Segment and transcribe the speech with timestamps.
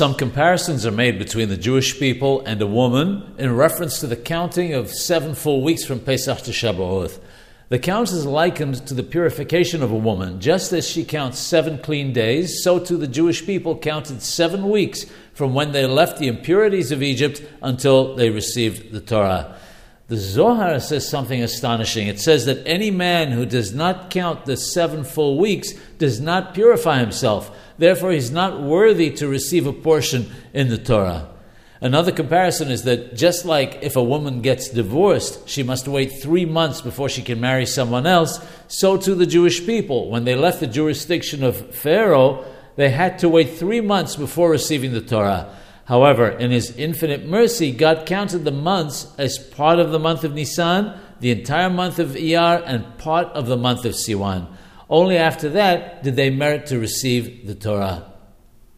[0.00, 4.16] Some comparisons are made between the Jewish people and a woman in reference to the
[4.16, 7.18] counting of seven full weeks from Pesach to Shavuot.
[7.68, 10.40] The count is likened to the purification of a woman.
[10.40, 15.04] Just as she counts seven clean days, so too the Jewish people counted seven weeks
[15.34, 19.54] from when they left the impurities of Egypt until they received the Torah.
[20.10, 22.08] The Zohar says something astonishing.
[22.08, 26.52] It says that any man who does not count the seven full weeks does not
[26.52, 27.56] purify himself.
[27.78, 31.28] Therefore, he's not worthy to receive a portion in the Torah.
[31.80, 36.44] Another comparison is that just like if a woman gets divorced, she must wait three
[36.44, 40.10] months before she can marry someone else, so too the Jewish people.
[40.10, 44.92] When they left the jurisdiction of Pharaoh, they had to wait three months before receiving
[44.92, 45.54] the Torah.
[45.84, 50.34] However, in His infinite mercy, God counted the months as part of the month of
[50.34, 54.46] Nisan, the entire month of Iyar, and part of the month of Siwan.
[54.88, 58.09] Only after that did they merit to receive the Torah.